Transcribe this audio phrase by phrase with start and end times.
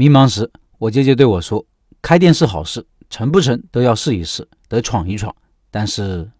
[0.00, 1.66] 迷茫时，我舅舅对我说
[2.00, 5.36] ：“开店是好事，成不成都要试一试，得闯一闯。”
[5.70, 6.30] 但是，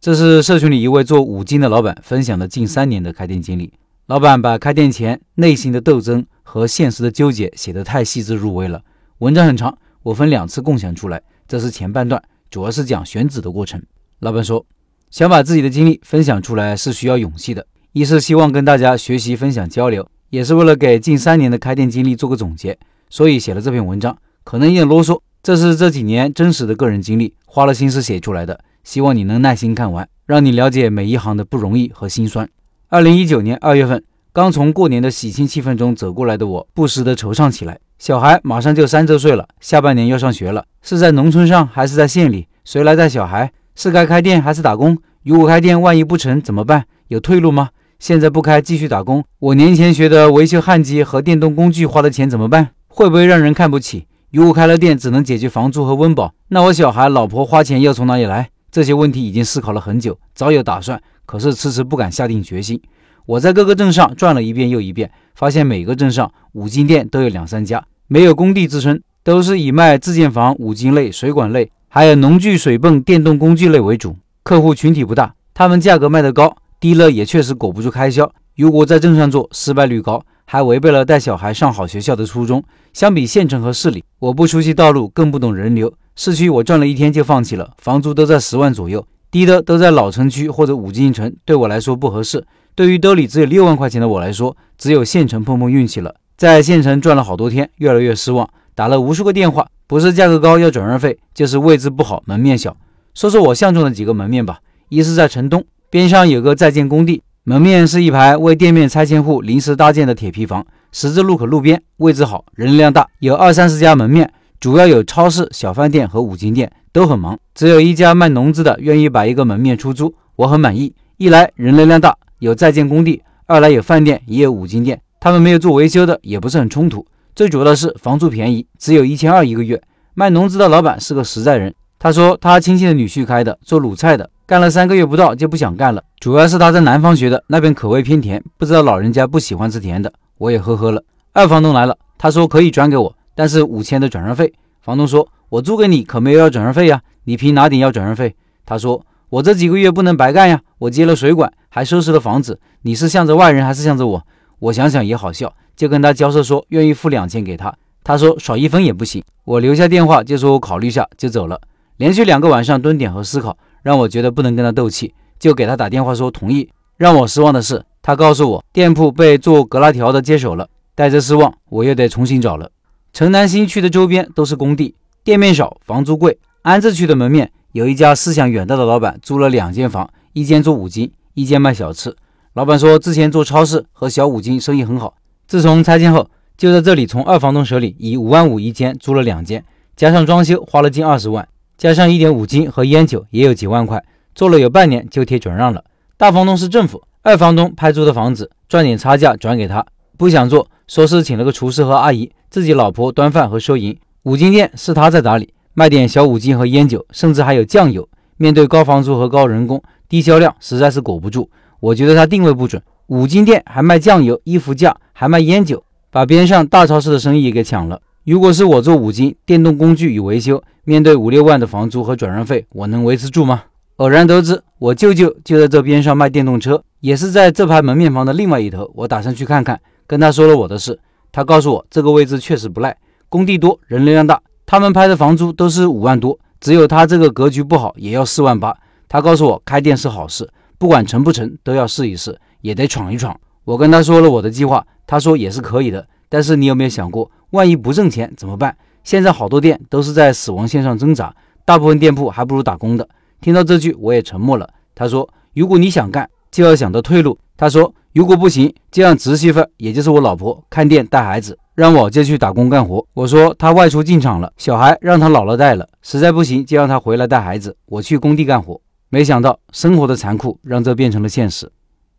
[0.00, 3.74] 这是社群里一位做五金的老板分享的近三年的开店经历。
[4.06, 8.82] 老板把开店前内心的斗争和现实的纠结写得太细致入微了。
[9.18, 11.22] 文章很长，我分两次共享出来。
[11.46, 13.82] 这是前半段，主要是讲选址的过程。
[14.20, 14.64] 老板说，
[15.10, 22.78] 想把自己的经历分享出来是需要勇气的，一是希望跟大家学习分享交流，也是为了给近三年的开店经历做个总结，
[23.08, 24.16] 所以写了这篇文章。
[24.44, 32.48] 可能有点啰嗦，这是这几年真实的个人经历，花了心思写出来的，希望你能耐心看完，让你了解每一行的不容易和辛酸。
[32.88, 37.78] 二零一九年二月份，刚从过年的喜庆气氛中走过来的我，不时地惆怅起来。
[37.98, 42.46] 小孩马上就三周岁了，下半年要上学了，是在农村上还是在县里？
[42.64, 43.50] 谁来带小孩？
[43.74, 44.96] 是该开店还是打工？
[45.24, 46.84] 如果开店万一不成怎么办？
[47.08, 47.70] 有退路吗？
[47.98, 52.68] 现在不开继续打工，我年前学的维修焊机和电动工具花的钱怎么办？
[52.88, 54.06] 会不会让人看不起？
[54.30, 58.50] 如果开了店只能解决房租和温饱，那我小孩、老婆花钱要从哪里来？
[58.70, 61.00] 这些问题已经思考了很久，早有打算。
[61.24, 62.80] 可是迟迟不敢下定决心。
[63.24, 74.16] 我在各个镇上转了一遍又一遍，发现每个镇上五金店都有两三家，没有工地支撑，都是以卖自建房、五金类、水管类，还有农具、水泵、电动工具类为主。
[74.44, 78.30] 客户群体不大，他们价格卖得高，低了也确实裹不住开销。
[78.56, 82.62] 如果在镇上做，失败率高，还违背了带小孩上好学校的初衷。
[82.92, 85.92] 相比县城和市里，我不熟悉道路，更不懂人流。
[86.14, 89.06] 市区我转了一天就放弃了，房租都在十万左右。
[89.30, 92.46] 低的都在老城区或者五金城，对我来说不合适。
[92.74, 96.14] 对于兜里只有六万块钱的我来说，只有县城碰碰运气了。
[96.38, 102.74] 在县城转了好多天，越来越失望，打了无数个电话，不是价格高要转让费，就是位置不好，门面小。
[103.12, 104.60] 说说我相中的几个门面吧。
[104.88, 116.70] 一是在城东边上有个在建工地，门面是一排为店面拆迁户临时搭建的铁皮房，十字路口路边，位置好，人流量大，有二三十家门面，主要有超市、小饭店和五金店。
[116.92, 120.94] 都很忙，只有一家卖农资的愿意把一个门面出租，我很满意。
[121.18, 127.04] 一来人流量大，有在建工地；二来有饭店，也有五金店，他们没有做维修的，也不是很冲突。
[127.34, 129.78] 最主要的是房租便宜，只有一千二一个月。
[130.14, 140.12] 卖农资的老板是个实在人，他说他亲戚的女婿开的，做卤菜的，干了三个月不到就不想干了，主要是他在南方学的，那边口味偏甜，不知道老人家不喜欢吃甜的。
[140.38, 141.02] 我也呵呵了。
[141.32, 144.52] 二房东来了，他说可以转给我，但是五千的转让费。
[144.80, 145.28] 房东说。
[145.48, 148.34] 我租给你可没有要转让费呀，你凭哪点要转让费？
[148.64, 154.26] 他说我这几个月不能白干呀，我接了水管，还收拾了房子，你是向着外人还是向着我？
[154.58, 157.72] 我想想也好笑，就跟他交涉说愿意付两千给他。
[158.02, 159.22] 他说少一分也不行。
[159.44, 161.60] 我留下电话就说我考虑下就走了。
[161.98, 163.56] 连续两个晚上蹲点和思考，
[163.86, 166.68] 让我觉得不能跟他斗气，就给他打电话说同意。
[166.96, 170.68] 让我失望的是，他告诉我店铺被做隔拉条的接手了。
[170.96, 172.68] 带着失望，我又得重新找了。
[173.12, 174.96] 城南新区的周边都是工地。
[175.22, 176.36] 店面少，房租贵。
[176.62, 182.16] 安置区的门面有一家思想远大的老板，租了两间房，一间做五金，一间卖小吃。
[182.54, 185.14] 老板说之前做超市和小五金生意很好，
[185.46, 189.64] 自从拆迁后，就在这里从二房东手里以五万五一间租了两间，
[189.94, 191.46] 加上装修花了近二十万，
[191.78, 194.02] 加上一点五金和烟酒也有几万块，
[194.34, 195.84] 做了有半年就贴转让了。
[196.16, 199.84] 大房东是政府，二房东拍租的房子赚点差价转给他，
[200.16, 203.96] 不想做，说是请了个厨师和阿姨，自己老婆端饭和收银。
[204.22, 208.08] 五金店是他在打理，卖点小五金和烟酒，甚至还有酱油。
[208.38, 211.50] 面对高房租和高人工，低销量实在是裹不住。
[211.80, 218.00] 我觉得他定位不准，五金店还卖酱油、衣服架，还卖烟酒，把边上大超市的生意给抢了。
[218.26, 223.62] 如果是我做五金、电动工具与维修，面对五六万的房租和转让费，我能维持住吗？
[223.98, 228.90] 偶然得知我舅舅就在这边上卖电动车，也是在这排门面房的另外一头。
[228.96, 230.98] 我打算去看看，跟他说了我的事。
[231.30, 232.96] 他告诉我这个位置确实不赖。
[233.28, 238.76] 工地多，人流量大，他们拍的房租都是五万多，只有他这个格局不好，也要四万八。
[239.08, 243.38] 他告诉我开店是好事，不管成不成都要试一试，也得闯一闯。
[243.64, 246.08] 我跟他说了我的计划，他说也是可以的。
[246.28, 248.76] 但是你有没有想过，万一不挣钱怎么办？
[249.04, 251.34] 现在好多店都是在死亡线上挣扎，
[251.64, 253.08] 大部分店铺还不如打工的。
[253.40, 254.68] 听到这句，我也沉默了。
[254.94, 257.38] 他说，如果你想干，就要想到退路。
[257.56, 261.58] 他说，如果不行，就让侄媳妇，也就是我老婆看店带孩子。
[261.76, 263.06] 让我就去打工干活。
[263.12, 267.76] 我说他外出进厂了，小孩让他姥姥带了，实在不行就让他回来带孩子。
[267.84, 268.80] 我去工地干活。
[269.10, 271.70] 没想到生活的残酷让这变成了现实。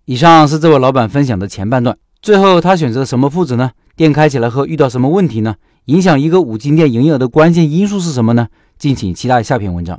[0.05, 1.97] 以上是这位老板分享的前半段。
[2.27, 3.71] 最后他选择什么铺子呢？
[3.95, 5.55] 店开起来后遇到什么问题呢？
[5.85, 8.49] 影响一个五金店营业额的关键因素是什么呢？
[8.77, 9.97] 敬请期待下篇文章。